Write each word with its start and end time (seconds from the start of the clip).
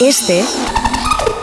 Este 0.00 0.44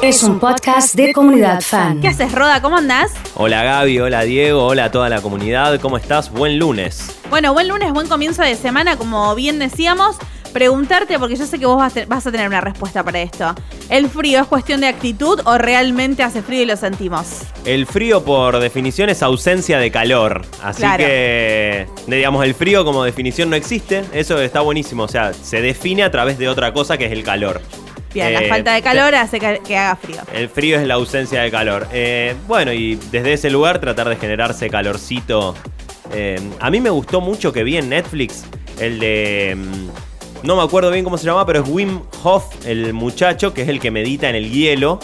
es 0.02 0.24
un 0.24 0.40
podcast 0.40 0.96
de 0.96 1.14
comunidad 1.14 1.62
fan. 1.62 2.00
¿Qué 2.02 2.08
haces, 2.08 2.32
Roda? 2.32 2.62
¿Cómo 2.62 2.78
andás? 2.78 3.12
Hola 3.36 3.64
Gaby, 3.64 4.00
hola 4.00 4.22
Diego, 4.24 4.66
hola 4.66 4.86
a 4.86 4.92
toda 4.92 5.10
la 5.10 5.22
comunidad, 5.22 5.80
¿cómo 5.80 5.98
estás? 5.98 6.32
Buen 6.32 6.58
lunes. 6.58 7.18
Bueno, 7.30 7.54
buen 7.54 7.68
lunes, 7.68 7.92
buen 7.92 8.08
comienzo 8.08 8.42
de 8.44 8.56
semana, 8.56 8.98
como 8.98 9.34
bien 9.36 9.60
decíamos. 9.60 10.18
Preguntarte, 10.54 11.20
porque 11.20 11.36
yo 11.36 11.46
sé 11.46 11.60
que 11.60 11.66
vos 11.66 11.76
vas 11.76 11.98
a, 11.98 12.06
vas 12.06 12.26
a 12.26 12.32
tener 12.32 12.48
una 12.48 12.62
respuesta 12.62 13.04
para 13.04 13.20
esto. 13.20 13.54
¿El 13.90 14.10
frío 14.10 14.40
es 14.40 14.48
cuestión 14.48 14.80
de 14.80 14.88
actitud 14.88 15.42
o 15.44 15.58
realmente 15.58 16.24
hace 16.24 16.42
frío 16.42 16.62
y 16.62 16.66
lo 16.66 16.78
sentimos? 16.78 17.42
El 17.66 17.86
frío, 17.86 18.24
por 18.24 18.58
definición, 18.60 19.10
es 19.10 19.22
ausencia 19.22 19.80
de 19.80 19.92
calor. 19.92 20.46
Así 20.64 20.80
Claro. 20.80 21.04
que, 21.04 21.88
digamos, 22.08 22.46
el 22.46 22.56
frío 22.56 22.86
como 22.86 23.04
definición 23.04 23.50
no 23.50 23.58
existe. 23.58 24.06
Eso 24.14 24.40
está 24.40 24.62
buenísimo. 24.62 25.04
O 25.04 25.08
sea, 25.10 25.34
se 25.34 25.60
define 25.62 26.04
a 26.04 26.12
través 26.12 26.38
de 26.38 26.48
otra 26.48 26.72
cosa 26.72 26.98
que 26.98 27.08
es 27.08 27.12
el 27.12 27.24
calor. 27.26 27.62
Bien, 28.16 28.28
Eh, 28.30 28.32
la 28.32 28.42
falta 28.50 28.74
de 28.74 28.82
calor 28.82 29.14
hace 29.14 29.40
que, 29.40 29.78
haga 29.78 29.96
frío. 29.98 30.18
El 30.34 30.50
frío 30.50 30.80
es 30.80 30.88
la 30.88 30.96
ausencia 30.96 31.42
de 31.42 31.52
calor. 31.52 31.88
Eh, 31.94 32.34
bueno, 32.48 32.74
y 32.74 32.96
desde 33.12 33.34
ese 33.34 33.50
lugar 33.52 33.80
tratar 33.80 34.10
de 34.10 34.16
generarse 34.16 34.70
calorcito. 34.70 35.54
Eh, 36.14 36.40
a 36.60 36.72
mí 36.72 36.80
me 36.82 36.90
gustó 36.90 37.20
mucho 37.22 37.52
que 37.54 37.64
vi 37.64 37.78
en 37.78 37.90
Netflix 37.90 38.46
el 38.80 39.00
de... 39.00 39.56
mm, 39.58 40.46
No 40.48 40.56
me 40.56 40.64
acuerdo 40.64 40.92
bien 40.92 41.04
cómo 41.04 41.18
se 41.18 41.26
llama, 41.26 41.46
pero 41.46 41.62
es 41.64 41.70
Wim 41.70 42.00
Hof, 42.24 42.46
el 42.66 42.94
muchacho, 42.94 43.54
que 43.54 43.64
es 43.64 43.68
el 43.68 43.80
que 43.80 43.92
medita 43.92 44.30
en 44.30 44.36
el 44.36 44.50
hielo. 44.52 45.00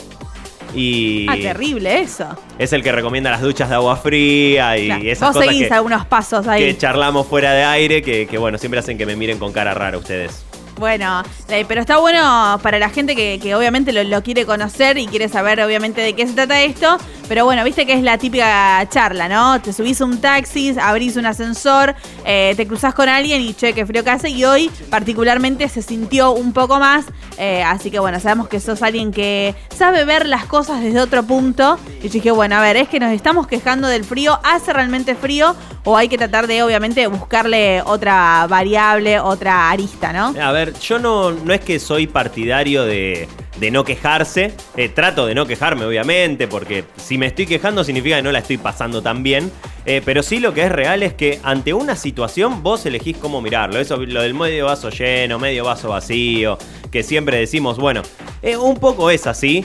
Y 0.73 1.25
Ah, 1.27 1.35
terrible 1.35 1.99
eso. 1.99 2.27
es 2.57 2.71
el 2.71 2.81
que 2.81 2.93
recomienda 2.93 3.29
las 3.29 3.41
duchas 3.41 3.67
de 3.67 3.75
agua 3.75 3.97
fría 3.97 4.77
y 4.77 4.85
Claro. 4.85 5.03
esas 5.03 5.27
Vos 5.29 5.35
cosas 5.37 5.49
seguís 5.49 5.67
que, 5.67 5.73
algunos 5.73 6.05
pasos 6.05 6.47
ahí. 6.47 6.63
que 6.63 6.77
charlamos 6.77 7.27
fuera 7.27 7.51
de 7.53 7.63
aire, 7.65 8.01
que, 8.01 8.25
que, 8.25 8.37
bueno, 8.37 8.57
siempre 8.57 8.79
hacen 8.79 8.97
que 8.97 9.05
me 9.05 9.17
miren 9.17 9.37
con 9.37 9.51
cara 9.51 9.73
rara 9.73 9.97
ustedes. 9.97 10.45
Bueno, 10.77 11.23
pero 11.67 11.81
está 11.81 11.97
bueno 11.97 12.59
para 12.63 12.79
la 12.79 12.89
gente 12.89 13.15
que, 13.15 13.39
que 13.41 13.55
obviamente 13.55 13.93
lo, 13.93 14.03
lo 14.03 14.23
quiere 14.23 14.45
conocer 14.45 14.97
y 14.97 15.05
quiere 15.05 15.29
saber 15.29 15.61
obviamente 15.61 16.01
de 16.01 16.13
qué 16.13 16.25
se 16.25 16.33
trata 16.33 16.61
esto. 16.61 16.97
Pero 17.31 17.45
bueno, 17.45 17.63
viste 17.63 17.85
que 17.85 17.93
es 17.93 18.03
la 18.03 18.17
típica 18.17 18.85
charla, 18.89 19.29
¿no? 19.29 19.61
Te 19.61 19.71
subís 19.71 20.01
a 20.01 20.03
un 20.03 20.19
taxi, 20.19 20.75
abrís 20.77 21.15
un 21.15 21.25
ascensor, 21.25 21.95
eh, 22.25 22.53
te 22.57 22.67
cruzás 22.67 22.93
con 22.93 23.07
alguien 23.07 23.41
y 23.41 23.53
che, 23.53 23.71
qué 23.71 23.85
frío 23.85 24.03
que 24.03 24.09
hace. 24.09 24.27
Y 24.27 24.43
hoy 24.43 24.69
particularmente 24.89 25.69
se 25.69 25.81
sintió 25.81 26.31
un 26.31 26.51
poco 26.51 26.77
más. 26.77 27.05
eh, 27.37 27.63
así 27.63 27.89
que 27.89 27.99
bueno, 27.99 28.19
sabemos 28.19 28.49
que 28.49 28.59
sos 28.59 28.81
alguien 28.81 29.13
que 29.13 29.55
sabe 29.73 30.03
ver 30.03 30.25
las 30.27 30.43
cosas 30.45 30.81
desde 30.81 30.99
otro 30.99 31.23
punto. 31.23 31.79
Y 32.03 32.07
yo 32.07 32.13
dije, 32.15 32.31
bueno, 32.31 32.57
a 32.57 32.61
ver, 32.61 32.75
es 32.75 32.89
que 32.89 32.99
nos 32.99 33.13
estamos 33.13 33.47
quejando 33.47 33.87
del 33.87 34.03
frío. 34.03 34.37
¿Hace 34.43 34.73
realmente 34.73 35.15
frío? 35.15 35.55
O 35.85 35.95
hay 35.95 36.09
que 36.09 36.17
tratar 36.17 36.47
de 36.47 36.61
obviamente 36.63 37.07
buscarle 37.07 37.81
otra 37.85 38.45
variable, 38.49 39.21
otra 39.21 39.69
arista, 39.69 40.11
¿no? 40.11 40.35
A 40.37 40.51
ver, 40.51 40.77
yo 40.79 40.99
no, 40.99 41.31
no 41.31 41.53
es 41.53 41.61
que 41.61 41.79
soy 41.79 42.07
partidario 42.07 42.83
de, 42.83 43.29
de 43.61 43.69
no 43.69 43.83
quejarse. 43.83 44.53
Eh, 44.75 44.89
trato 44.89 45.27
de 45.27 45.35
no 45.35 45.45
quejarme, 45.45 45.85
obviamente, 45.85 46.47
porque 46.47 46.83
si 46.97 47.19
me 47.19 47.27
estoy 47.27 47.45
quejando 47.45 47.83
significa 47.83 48.15
que 48.15 48.23
no 48.23 48.31
la 48.31 48.39
estoy 48.39 48.57
pasando 48.57 49.03
tan 49.03 49.21
bien. 49.21 49.51
Eh, 49.85 50.01
pero 50.03 50.23
sí 50.23 50.39
lo 50.39 50.51
que 50.55 50.63
es 50.63 50.71
real 50.71 51.03
es 51.03 51.13
que 51.13 51.39
ante 51.43 51.71
una 51.71 51.95
situación 51.95 52.63
vos 52.63 52.83
elegís 52.87 53.17
cómo 53.17 53.39
mirarlo. 53.39 53.79
Eso, 53.79 53.97
lo 53.97 54.23
del 54.23 54.33
medio 54.33 54.65
vaso 54.65 54.89
lleno, 54.89 55.37
medio 55.37 55.63
vaso 55.63 55.89
vacío, 55.89 56.57
que 56.91 57.03
siempre 57.03 57.37
decimos, 57.37 57.77
bueno, 57.77 58.01
eh, 58.41 58.57
un 58.57 58.77
poco 58.77 59.11
es 59.11 59.27
así. 59.27 59.63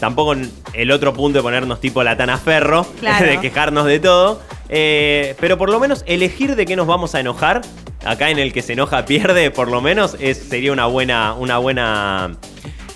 Tampoco 0.00 0.34
el 0.72 0.90
otro 0.90 1.12
punto 1.12 1.38
de 1.38 1.42
ponernos 1.42 1.80
tipo 1.80 2.02
la 2.02 2.16
ferro, 2.38 2.86
Claro. 3.00 3.26
de 3.26 3.40
quejarnos 3.40 3.84
de 3.84 4.00
todo. 4.00 4.40
Pero 4.68 5.58
por 5.58 5.68
lo 5.68 5.78
menos 5.80 6.02
elegir 6.06 6.56
de 6.56 6.64
qué 6.64 6.76
nos 6.76 6.86
vamos 6.86 7.14
a 7.14 7.20
enojar. 7.20 7.60
Acá 8.04 8.30
en 8.30 8.38
el 8.40 8.52
que 8.52 8.62
se 8.62 8.72
enoja 8.72 9.04
pierde, 9.04 9.50
por 9.52 9.70
lo 9.70 9.80
menos, 9.80 10.16
es, 10.18 10.38
sería 10.38 10.72
una 10.72 10.86
buena, 10.86 11.34
una 11.34 11.58
buena, 11.58 12.32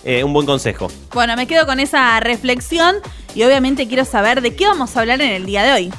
eh, 0.07 0.23
un 0.23 0.33
buen 0.33 0.47
consejo. 0.47 0.87
Bueno, 1.13 1.35
me 1.35 1.49
quedo 1.49 1.67
con 1.67 1.81
esa 1.81 2.21
reflexión 2.21 2.95
y 3.35 3.43
obviamente 3.43 3.89
quiero 3.89 4.05
saber 4.05 4.41
de 4.41 4.55
qué 4.55 4.65
vamos 4.65 4.97
a 4.97 5.01
hablar 5.01 5.21
en 5.21 5.33
el 5.33 5.47
día 5.47 5.65
de 5.65 5.73
hoy. 5.73 5.93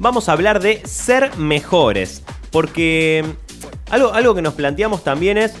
Vamos 0.00 0.28
a 0.28 0.32
hablar 0.32 0.60
de 0.60 0.82
ser 0.84 1.36
mejores, 1.36 2.24
porque 2.50 3.24
mm, 3.24 3.92
algo, 3.92 4.12
algo 4.12 4.34
que 4.34 4.42
nos 4.42 4.54
planteamos 4.54 5.04
también 5.04 5.38
es, 5.38 5.54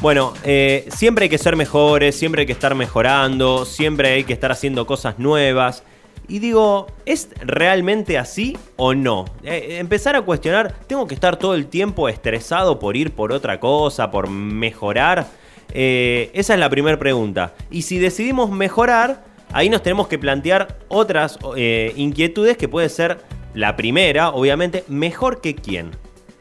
bueno, 0.00 0.34
eh, 0.42 0.88
siempre 0.90 1.24
hay 1.24 1.28
que 1.28 1.38
ser 1.38 1.54
mejores, 1.54 2.18
siempre 2.18 2.40
hay 2.40 2.46
que 2.46 2.54
estar 2.54 2.74
mejorando, 2.74 3.64
siempre 3.64 4.14
hay 4.14 4.24
que 4.24 4.32
estar 4.32 4.50
haciendo 4.50 4.84
cosas 4.84 5.20
nuevas. 5.20 5.84
Y 6.26 6.40
digo, 6.40 6.88
¿es 7.06 7.28
realmente 7.40 8.18
así 8.18 8.58
o 8.76 8.94
no? 8.94 9.26
Eh, 9.44 9.76
empezar 9.78 10.16
a 10.16 10.22
cuestionar, 10.22 10.74
¿tengo 10.88 11.06
que 11.06 11.14
estar 11.14 11.36
todo 11.36 11.54
el 11.54 11.68
tiempo 11.68 12.08
estresado 12.08 12.80
por 12.80 12.96
ir 12.96 13.12
por 13.12 13.30
otra 13.30 13.60
cosa, 13.60 14.10
por 14.10 14.28
mejorar? 14.28 15.28
Eh, 15.72 16.30
esa 16.34 16.54
es 16.54 16.60
la 16.60 16.70
primera 16.70 16.98
pregunta. 16.98 17.54
Y 17.70 17.82
si 17.82 17.98
decidimos 17.98 18.50
mejorar, 18.50 19.24
ahí 19.52 19.68
nos 19.68 19.82
tenemos 19.82 20.08
que 20.08 20.18
plantear 20.18 20.78
otras 20.88 21.38
eh, 21.56 21.92
inquietudes 21.96 22.56
que 22.56 22.68
puede 22.68 22.88
ser 22.88 23.18
la 23.54 23.76
primera, 23.76 24.30
obviamente, 24.30 24.84
mejor 24.88 25.40
que 25.40 25.54
quién. 25.54 25.90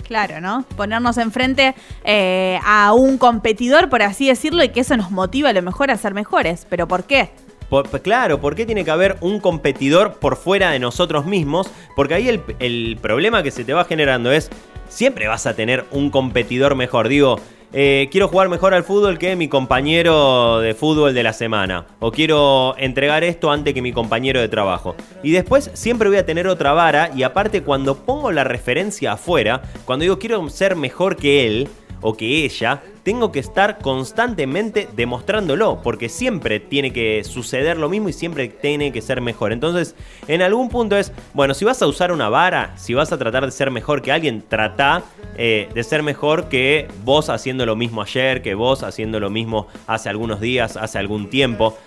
Claro, 0.05 0.39
¿no? 0.39 0.63
Ponernos 0.77 1.17
enfrente 1.17 1.75
eh, 2.05 2.59
a 2.65 2.93
un 2.93 3.17
competidor, 3.17 3.89
por 3.89 4.01
así 4.01 4.27
decirlo, 4.27 4.63
y 4.63 4.69
que 4.69 4.79
eso 4.79 4.95
nos 4.95 5.11
motiva 5.11 5.49
a 5.49 5.53
lo 5.53 5.61
mejor 5.61 5.91
a 5.91 5.97
ser 5.97 6.13
mejores. 6.13 6.65
¿Pero 6.69 6.87
por 6.87 7.03
qué? 7.03 7.29
Por- 7.69 7.89
pues 7.89 8.01
claro, 8.01 8.39
¿por 8.39 8.55
qué 8.55 8.65
tiene 8.65 8.85
que 8.85 8.91
haber 8.91 9.17
un 9.19 9.41
competidor 9.41 10.13
por 10.13 10.37
fuera 10.37 10.71
de 10.71 10.79
nosotros 10.79 11.25
mismos? 11.25 11.69
Porque 11.97 12.13
ahí 12.13 12.29
el, 12.29 12.41
el 12.59 12.97
problema 13.01 13.43
que 13.43 13.51
se 13.51 13.65
te 13.65 13.73
va 13.73 13.83
generando 13.83 14.31
es, 14.31 14.49
siempre 14.89 15.27
vas 15.27 15.45
a 15.45 15.55
tener 15.55 15.85
un 15.91 16.09
competidor 16.09 16.75
mejor. 16.75 17.07
Digo, 17.07 17.39
eh, 17.73 18.07
quiero 18.11 18.29
jugar 18.29 18.47
mejor 18.47 18.73
al 18.73 18.83
fútbol 18.83 19.17
que 19.17 19.35
mi 19.35 19.49
compañero 19.49 20.59
de 20.59 20.73
fútbol 20.73 21.13
de 21.13 21.23
la 21.23 21.33
semana. 21.33 21.85
O 21.99 22.11
quiero 22.11 22.75
entregar 22.77 23.23
esto 23.23 23.51
antes 23.51 23.73
que 23.73 23.81
mi 23.81 23.91
compañero 23.91 24.39
de 24.39 24.47
trabajo. 24.47 24.95
Y 25.21 25.31
después 25.31 25.69
siempre 25.73 26.07
voy 26.07 26.17
a 26.17 26.25
tener 26.25 26.47
otra 26.47 26.71
vara. 26.73 27.11
Y 27.13 27.23
aparte 27.23 27.63
cuando 27.63 27.95
pongo 27.97 28.31
la 28.31 28.43
referencia 28.43 29.13
afuera, 29.13 29.61
cuando 29.85 30.03
digo 30.03 30.17
quiero 30.17 30.49
ser 30.49 30.75
mejor 30.75 31.17
que 31.17 31.45
él 31.45 31.69
o 32.01 32.15
que 32.15 32.45
ella, 32.45 32.81
tengo 33.03 33.31
que 33.31 33.39
estar 33.39 33.79
constantemente 33.79 34.89
demostrándolo, 34.95 35.81
porque 35.81 36.09
siempre 36.09 36.59
tiene 36.59 36.91
que 36.91 37.23
suceder 37.23 37.77
lo 37.77 37.87
mismo 37.89 38.09
y 38.09 38.13
siempre 38.13 38.49
tiene 38.49 38.91
que 38.91 39.01
ser 39.01 39.21
mejor. 39.21 39.53
Entonces, 39.53 39.95
en 40.27 40.41
algún 40.41 40.69
punto 40.69 40.97
es, 40.97 41.13
bueno, 41.33 41.53
si 41.53 41.63
vas 41.63 41.81
a 41.81 41.87
usar 41.87 42.11
una 42.11 42.29
vara, 42.29 42.73
si 42.77 42.93
vas 42.93 43.11
a 43.11 43.17
tratar 43.17 43.45
de 43.45 43.51
ser 43.51 43.71
mejor 43.71 44.01
que 44.01 44.11
alguien, 44.11 44.43
trata 44.47 45.03
eh, 45.37 45.69
de 45.73 45.83
ser 45.83 46.03
mejor 46.03 46.49
que 46.49 46.87
vos 47.05 47.29
haciendo 47.29 47.65
lo 47.65 47.75
mismo 47.75 48.01
ayer, 48.01 48.41
que 48.41 48.55
vos 48.55 48.83
haciendo 48.83 49.19
lo 49.19 49.29
mismo 49.29 49.67
hace 49.87 50.09
algunos 50.09 50.41
días, 50.41 50.75
hace 50.75 50.99
algún 50.99 51.29
tiempo. 51.29 51.77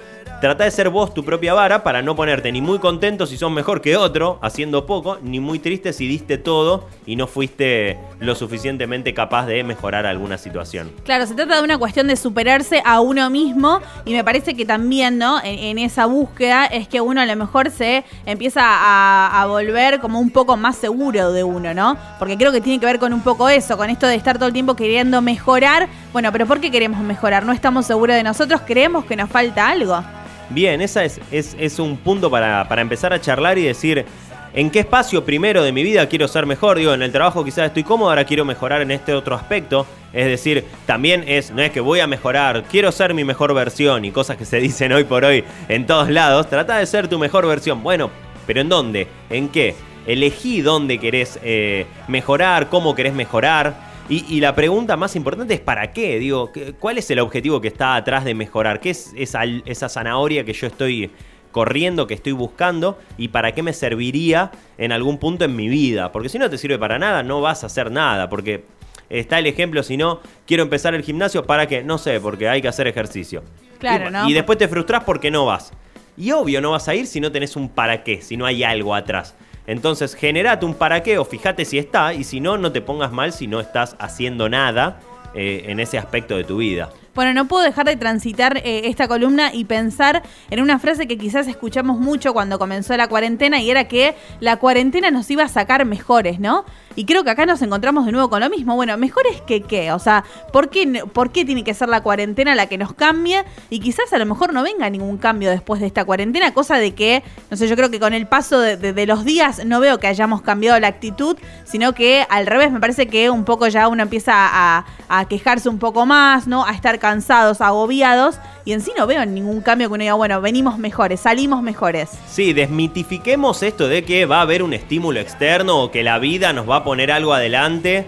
Trata 0.40 0.64
de 0.64 0.70
ser 0.70 0.88
vos 0.88 1.12
tu 1.12 1.22
propia 1.22 1.52
vara 1.52 1.82
para 1.82 2.00
no 2.00 2.16
ponerte 2.16 2.50
ni 2.50 2.62
muy 2.62 2.78
contento 2.78 3.26
si 3.26 3.36
sos 3.36 3.50
mejor 3.50 3.82
que 3.82 3.98
otro 3.98 4.38
haciendo 4.40 4.86
poco, 4.86 5.18
ni 5.22 5.38
muy 5.38 5.58
triste 5.58 5.92
si 5.92 6.08
diste 6.08 6.38
todo 6.38 6.88
y 7.04 7.16
no 7.16 7.26
fuiste 7.26 7.98
lo 8.20 8.34
suficientemente 8.34 9.12
capaz 9.12 9.44
de 9.44 9.62
mejorar 9.64 10.06
alguna 10.06 10.38
situación. 10.38 10.90
Claro, 11.04 11.26
se 11.26 11.34
trata 11.34 11.56
de 11.56 11.62
una 11.62 11.76
cuestión 11.76 12.06
de 12.06 12.16
superarse 12.16 12.80
a 12.86 13.02
uno 13.02 13.28
mismo 13.28 13.80
y 14.06 14.14
me 14.14 14.24
parece 14.24 14.54
que 14.54 14.64
también, 14.64 15.18
¿no? 15.18 15.42
En, 15.44 15.76
esa 15.76 16.06
búsqueda 16.06 16.64
es 16.64 16.88
que 16.88 17.02
uno 17.02 17.20
a 17.20 17.26
lo 17.26 17.36
mejor 17.36 17.70
se 17.70 18.04
empieza 18.24 18.62
a 18.62 19.44
volver 19.46 20.00
como 20.00 20.20
un 20.20 20.30
poco 20.30 20.56
más 20.56 20.76
seguro 20.76 21.32
de 21.32 21.44
uno, 21.44 21.74
¿no? 21.74 21.98
Porque 22.18 22.38
creo 22.38 22.50
que 22.50 22.62
tiene 22.62 22.80
que 22.80 22.86
ver 22.86 22.98
con 22.98 23.12
un 23.12 23.20
poco 23.20 23.50
eso, 23.50 23.76
con 23.76 23.90
esto 23.90 24.06
de 24.06 24.14
estar 24.14 24.38
todo 24.38 24.46
el 24.46 24.54
tiempo 24.54 24.74
queriendo 24.74 25.20
mejorar. 25.20 25.88
Bueno, 26.14 26.32
pero 26.32 26.46
¿por 26.46 26.60
qué 26.60 26.70
queremos 26.70 27.00
mejorar? 27.00 27.44
¿No 27.44 27.52
estamos 27.52 27.84
seguros 27.84 28.16
de 28.16 28.22
nosotros? 28.22 28.62
¿Creemos 28.66 29.04
que 29.04 29.16
nos 29.16 29.28
falta 29.28 29.68
algo? 29.68 30.02
Bien, 30.50 30.80
esa 30.80 31.04
es, 31.04 31.20
es, 31.30 31.56
es 31.58 31.78
un 31.78 31.96
punto 31.96 32.30
para, 32.30 32.68
para 32.68 32.82
empezar 32.82 33.12
a 33.12 33.20
charlar 33.20 33.56
y 33.56 33.62
decir 33.62 34.04
en 34.52 34.70
qué 34.70 34.80
espacio 34.80 35.24
primero 35.24 35.62
de 35.62 35.70
mi 35.70 35.82
vida 35.82 36.08
quiero 36.08 36.26
ser 36.26 36.46
mejor. 36.46 36.78
Digo, 36.78 36.92
en 36.92 37.02
el 37.02 37.12
trabajo 37.12 37.44
quizás 37.44 37.66
estoy 37.66 37.84
cómodo, 37.84 38.10
ahora 38.10 38.24
quiero 38.24 38.44
mejorar 38.44 38.82
en 38.82 38.90
este 38.90 39.14
otro 39.14 39.36
aspecto. 39.36 39.86
Es 40.12 40.26
decir, 40.26 40.64
también 40.86 41.24
es, 41.26 41.52
no 41.52 41.62
es 41.62 41.70
que 41.70 41.80
voy 41.80 42.00
a 42.00 42.08
mejorar, 42.08 42.64
quiero 42.64 42.90
ser 42.90 43.14
mi 43.14 43.22
mejor 43.22 43.54
versión 43.54 44.04
y 44.04 44.10
cosas 44.10 44.36
que 44.36 44.44
se 44.44 44.56
dicen 44.60 44.92
hoy 44.92 45.04
por 45.04 45.24
hoy 45.24 45.44
en 45.68 45.86
todos 45.86 46.10
lados. 46.10 46.48
Trata 46.48 46.78
de 46.78 46.86
ser 46.86 47.08
tu 47.08 47.18
mejor 47.18 47.46
versión. 47.46 47.82
Bueno, 47.82 48.10
pero 48.46 48.60
¿en 48.60 48.68
dónde? 48.68 49.06
¿En 49.30 49.48
qué? 49.48 49.74
Elegí 50.06 50.62
dónde 50.62 50.98
querés 50.98 51.38
eh, 51.44 51.86
mejorar, 52.08 52.68
cómo 52.68 52.94
querés 52.94 53.14
mejorar. 53.14 53.89
Y, 54.10 54.24
y 54.28 54.40
la 54.40 54.54
pregunta 54.54 54.96
más 54.96 55.14
importante 55.16 55.54
es 55.54 55.60
¿para 55.60 55.92
qué? 55.92 56.18
Digo, 56.18 56.50
¿qué- 56.52 56.72
¿cuál 56.78 56.98
es 56.98 57.10
el 57.10 57.20
objetivo 57.20 57.60
que 57.60 57.68
está 57.68 57.94
atrás 57.94 58.24
de 58.24 58.34
mejorar? 58.34 58.80
¿Qué 58.80 58.90
es 58.90 59.12
esa, 59.16 59.44
esa 59.64 59.88
zanahoria 59.88 60.44
que 60.44 60.52
yo 60.52 60.66
estoy 60.66 61.10
corriendo, 61.52 62.06
que 62.06 62.14
estoy 62.14 62.32
buscando? 62.32 62.98
¿Y 63.16 63.28
para 63.28 63.52
qué 63.52 63.62
me 63.62 63.72
serviría 63.72 64.50
en 64.78 64.92
algún 64.92 65.18
punto 65.18 65.44
en 65.44 65.54
mi 65.54 65.68
vida? 65.68 66.10
Porque 66.12 66.28
si 66.28 66.38
no 66.38 66.50
te 66.50 66.58
sirve 66.58 66.78
para 66.78 66.98
nada, 66.98 67.22
no 67.22 67.40
vas 67.40 67.62
a 67.62 67.66
hacer 67.66 67.90
nada. 67.92 68.28
Porque 68.28 68.64
está 69.08 69.38
el 69.38 69.46
ejemplo, 69.46 69.82
si 69.84 69.96
no, 69.96 70.20
quiero 70.46 70.64
empezar 70.64 70.94
el 70.94 71.02
gimnasio, 71.02 71.44
¿para 71.44 71.66
qué? 71.66 71.84
No 71.84 71.96
sé, 71.96 72.20
porque 72.20 72.48
hay 72.48 72.60
que 72.60 72.68
hacer 72.68 72.88
ejercicio. 72.88 73.44
Claro, 73.78 74.08
y, 74.08 74.12
¿no? 74.12 74.28
Y 74.28 74.32
después 74.32 74.58
te 74.58 74.66
frustras 74.68 75.04
porque 75.04 75.30
no 75.30 75.46
vas. 75.46 75.72
Y 76.16 76.32
obvio 76.32 76.60
no 76.60 76.72
vas 76.72 76.86
a 76.88 76.94
ir 76.96 77.06
si 77.06 77.20
no 77.20 77.30
tenés 77.32 77.54
un 77.56 77.68
para 77.68 78.02
qué, 78.02 78.20
si 78.22 78.36
no 78.36 78.44
hay 78.44 78.62
algo 78.64 78.94
atrás. 78.94 79.34
Entonces, 79.70 80.16
generate 80.16 80.66
un 80.66 80.74
para 80.74 81.00
qué 81.04 81.16
o 81.18 81.24
fíjate 81.24 81.64
si 81.64 81.78
está 81.78 82.12
y 82.12 82.24
si 82.24 82.40
no, 82.40 82.58
no 82.58 82.72
te 82.72 82.80
pongas 82.80 83.12
mal 83.12 83.32
si 83.32 83.46
no 83.46 83.60
estás 83.60 83.94
haciendo 84.00 84.48
nada 84.48 85.00
eh, 85.32 85.62
en 85.66 85.78
ese 85.78 85.96
aspecto 85.96 86.36
de 86.36 86.42
tu 86.42 86.56
vida. 86.56 86.90
Bueno, 87.14 87.34
no 87.34 87.48
puedo 87.48 87.64
dejar 87.64 87.86
de 87.86 87.96
transitar 87.96 88.58
eh, 88.58 88.82
esta 88.84 89.08
columna 89.08 89.52
y 89.52 89.64
pensar 89.64 90.22
en 90.48 90.62
una 90.62 90.78
frase 90.78 91.08
que 91.08 91.18
quizás 91.18 91.48
escuchamos 91.48 91.98
mucho 91.98 92.32
cuando 92.32 92.58
comenzó 92.58 92.96
la 92.96 93.08
cuarentena 93.08 93.60
y 93.60 93.70
era 93.70 93.88
que 93.88 94.14
la 94.38 94.58
cuarentena 94.58 95.10
nos 95.10 95.28
iba 95.30 95.42
a 95.42 95.48
sacar 95.48 95.84
mejores, 95.84 96.38
¿no? 96.38 96.64
Y 96.96 97.06
creo 97.06 97.24
que 97.24 97.30
acá 97.30 97.46
nos 97.46 97.62
encontramos 97.62 98.06
de 98.06 98.12
nuevo 98.12 98.28
con 98.30 98.40
lo 98.40 98.50
mismo. 98.50 98.76
Bueno, 98.76 98.96
mejores 98.96 99.40
que 99.42 99.62
qué? 99.62 99.92
O 99.92 99.98
sea, 99.98 100.24
¿por 100.52 100.70
qué, 100.70 101.04
¿por 101.12 101.32
qué 101.32 101.44
tiene 101.44 101.64
que 101.64 101.74
ser 101.74 101.88
la 101.88 102.02
cuarentena 102.02 102.54
la 102.54 102.66
que 102.66 102.78
nos 102.78 102.92
cambie? 102.92 103.44
Y 103.70 103.80
quizás 103.80 104.12
a 104.12 104.18
lo 104.18 104.26
mejor 104.26 104.52
no 104.52 104.62
venga 104.62 104.88
ningún 104.90 105.18
cambio 105.18 105.50
después 105.50 105.80
de 105.80 105.86
esta 105.86 106.04
cuarentena, 106.04 106.52
cosa 106.52 106.76
de 106.76 106.94
que, 106.94 107.22
no 107.50 107.56
sé, 107.56 107.68
yo 107.68 107.76
creo 107.76 107.90
que 107.90 108.00
con 108.00 108.12
el 108.12 108.26
paso 108.26 108.60
de, 108.60 109.06
los 109.06 109.24
días 109.24 109.64
no 109.64 109.80
veo 109.80 109.98
que 109.98 110.06
hayamos 110.06 110.42
cambiado 110.42 110.78
la 110.78 110.88
actitud, 110.88 111.36
sino 111.64 111.94
que 111.94 112.26
al 112.28 112.46
revés, 112.46 112.70
me 112.70 112.80
parece 112.80 113.06
que 113.06 113.30
un 113.30 113.44
poco 113.44 113.66
ya 113.66 113.88
uno 113.88 114.02
empieza 114.02 114.34
a, 114.34 114.84
a 115.08 115.24
quejarse 115.26 115.68
un 115.68 115.78
poco 115.78 116.06
más, 116.06 116.46
¿no? 116.46 116.64
A 116.64 116.72
estar 116.72 116.99
cansados, 117.00 117.60
agobiados, 117.60 118.38
y 118.64 118.72
en 118.72 118.80
sí 118.80 118.92
no 118.96 119.06
veo 119.08 119.26
ningún 119.26 119.60
cambio 119.60 119.88
que 119.88 119.94
uno 119.94 120.02
diga, 120.02 120.14
bueno, 120.14 120.40
venimos 120.40 120.78
mejores, 120.78 121.20
salimos 121.20 121.62
mejores. 121.62 122.10
Sí, 122.28 122.52
desmitifiquemos 122.52 123.64
esto 123.64 123.88
de 123.88 124.04
que 124.04 124.26
va 124.26 124.38
a 124.38 124.42
haber 124.42 124.62
un 124.62 124.72
estímulo 124.72 125.18
externo 125.18 125.82
o 125.82 125.90
que 125.90 126.04
la 126.04 126.18
vida 126.18 126.52
nos 126.52 126.68
va 126.68 126.76
a 126.76 126.84
poner 126.84 127.10
algo 127.10 127.34
adelante. 127.34 128.06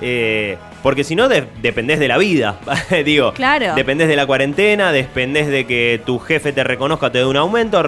Eh, 0.00 0.58
porque 0.82 1.02
si 1.02 1.16
no, 1.16 1.28
dependés 1.28 1.98
de 1.98 2.08
la 2.08 2.18
vida. 2.18 2.58
Digo, 3.06 3.32
claro. 3.32 3.74
dependés 3.74 4.06
de 4.06 4.16
la 4.16 4.26
cuarentena, 4.26 4.92
dependés 4.92 5.48
de 5.48 5.66
que 5.66 6.00
tu 6.04 6.18
jefe 6.18 6.52
te 6.52 6.62
reconozca, 6.62 7.10
te 7.10 7.18
dé 7.18 7.24
un 7.24 7.38
aumento, 7.38 7.82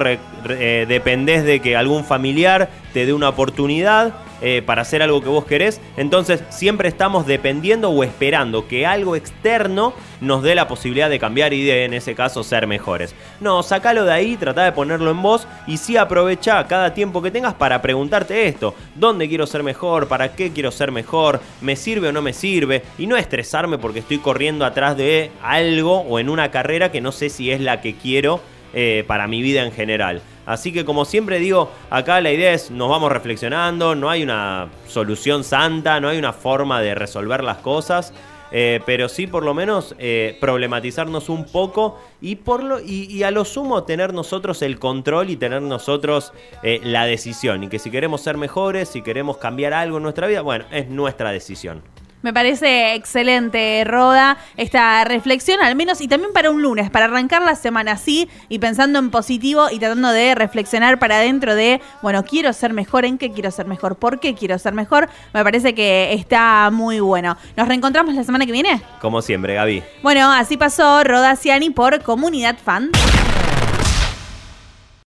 eh, 0.49 0.87
dependés 0.89 1.45
de 1.45 1.61
que 1.61 1.77
algún 1.77 2.05
familiar 2.05 2.71
te 2.95 3.05
dé 3.05 3.13
una 3.13 3.29
oportunidad. 3.29 4.15
Eh, 4.49 4.63
para 4.63 4.83
hacer 4.83 5.03
algo 5.03 5.21
que 5.21 5.29
vos 5.29 5.45
querés. 5.45 5.81
Entonces 5.97 6.41
siempre 6.51 6.89
estamos 6.89 7.27
dependiendo 7.27 7.91
o 7.91 8.05
esperando 8.05 8.69
que 8.69 8.87
algo 8.87 9.17
externo 9.17 9.93
nos 10.21 10.45
dé 10.45 10.55
la 10.55 10.69
posibilidad 10.69 11.11
de 11.11 11.19
cambiar 11.19 11.53
y 11.53 11.65
de 11.65 11.85
en 11.85 11.93
ese 11.93 12.15
caso 12.15 12.45
ser 12.45 12.69
mejores. 12.69 13.17
No, 13.41 13.65
sacalo 13.65 14.05
de 14.05 14.13
ahí, 14.13 14.37
trata 14.37 14.63
de 14.63 14.71
ponerlo 14.71 15.11
en 15.11 15.21
vos 15.21 15.49
y 15.67 15.79
sí 15.79 15.97
aprovecha 15.97 16.65
cada 16.69 16.95
tiempo 16.95 17.23
que 17.23 17.33
tengas 17.33 17.55
para 17.55 17.83
preguntarte 17.83 18.47
esto. 18.47 18.77
¿Dónde 18.95 19.29
quiero 19.29 19.49
ser 19.49 19.65
mejor? 19.65 20.07
¿Para 20.07 20.37
qué 20.37 20.53
quiero 20.53 20.71
ser 20.71 20.93
mejor? 20.93 21.41
¿Me 21.61 21.75
sirve 21.75 22.07
o 22.07 22.13
no 22.13 22.23
me 22.23 22.33
sirve? 22.33 22.85
Y 22.99 23.09
no 23.09 23.17
estresarme 23.17 23.79
porque 23.79 23.99
estoy 23.99 24.19
corriendo 24.19 24.65
atrás 24.65 24.97
de 24.97 25.33
algo 25.43 26.03
o 26.03 26.21
en 26.21 26.29
una 26.29 26.53
carrera 26.53 26.93
que 26.93 27.01
no 27.01 27.11
sé 27.11 27.31
si 27.31 27.51
es 27.51 27.61
la 27.61 27.81
que 27.81 27.97
quiero 27.97 28.41
eh, 28.75 29.03
para 29.09 29.27
mi 29.27 29.43
vida 29.43 29.65
en 29.65 29.73
general. 29.73 30.23
Así 30.47 30.73
que 30.73 30.85
como 30.85 31.05
siempre 31.05 31.39
digo, 31.39 31.71
acá 31.91 32.21
la 32.21 32.33
idea 32.33 32.53
es 32.53 32.71
nos 32.71 32.89
vamos 32.89 33.13
reflexionando, 33.13 33.95
no 33.95 34.09
hay 34.09 34.23
una 34.23 34.69
solución 34.87 35.45
santa, 35.45 36.01
no 36.01 36.09
hay 36.09 36.19
una 36.19 36.33
forma 36.33 36.81
de 36.81 36.95
resolver 36.95 37.43
las 37.45 37.59
cosas. 37.59 38.13
Eh, 38.53 38.81
pero 38.87 39.09
sí 39.09 39.27
por 39.27 39.43
lo 39.43 39.55
menos 39.55 39.97
eh, 39.99 40.39
problematizarnos 40.41 41.29
un 41.29 41.47
poco 41.47 41.99
y, 42.21 42.37
por 42.37 42.63
lo, 42.63 42.79
y, 42.81 43.25
a 43.25 43.33
lo 43.33 43.45
sumo 43.45 43.83
tener 43.83 44.15
nosotros 44.15 44.63
el 44.63 44.79
control 44.79 45.31
y 45.31 45.37
tener 45.37 45.63
nosotros 45.63 46.33
la 46.63 47.07
decisión. 47.07 47.65
Y 47.65 47.69
que 47.69 47.81
si 47.81 47.91
queremos 47.91 48.21
ser 48.21 48.37
mejores, 48.37 48.89
si 48.89 49.03
queremos 49.03 49.39
cambiar 49.39 49.75
algo 49.75 49.97
en 49.97 50.05
nuestra 50.05 50.29
vida, 50.29 50.43
bueno, 50.43 50.65
es 50.71 50.89
nuestra 50.89 51.33
decisión. 51.33 51.83
Me 52.27 52.35
parece 52.35 52.97
excelente, 52.97 53.85
Roda, 53.87 54.37
esta 54.57 55.05
reflexión, 55.05 55.61
al 55.63 55.77
menos, 55.77 56.01
y 56.01 56.09
también 56.09 56.33
para 56.33 56.51
un 56.51 56.61
lunes, 56.61 56.91
para 56.91 57.05
arrancar 57.05 57.41
la 57.43 57.55
semana 57.55 57.93
así 57.93 58.29
y 58.49 58.59
pensando 58.59 58.99
en 58.99 59.13
positivo 59.13 59.69
y 59.71 59.79
tratando 59.79 60.11
de 60.11 60.35
reflexionar 60.35 60.99
para 60.99 61.19
adentro 61.19 61.55
de, 61.55 61.81
bueno, 62.03 62.25
quiero 62.25 62.53
ser 62.53 62.73
mejor, 62.73 63.05
¿en 63.05 63.17
qué 63.17 63.31
quiero 63.31 63.53
ser 63.53 63.67
mejor? 63.67 63.95
¿Por 63.95 64.19
qué 64.19 64.35
quiero 64.35 64.59
ser 64.59 64.73
mejor? 64.73 65.09
Me 65.33 65.45
parece 65.45 65.73
que 65.73 66.15
está 66.15 66.69
muy 66.73 66.99
bueno. 66.99 67.37
¿Nos 67.57 67.69
reencontramos 67.69 68.13
la 68.13 68.25
semana 68.25 68.45
que 68.45 68.51
viene? 68.51 68.83
Como 69.01 69.23
siempre, 69.23 69.55
Gaby. 69.55 69.85
Bueno, 70.03 70.33
así 70.33 70.57
pasó 70.57 71.05
Roda 71.05 71.37
Ciani 71.37 71.71
por 71.71 72.03
Comunidad 72.03 72.57
Fan. 72.59 72.91